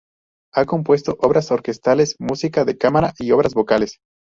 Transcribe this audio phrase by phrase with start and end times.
[0.55, 3.99] Ha compuesto obras orquestales, música de cámara y obras vocales.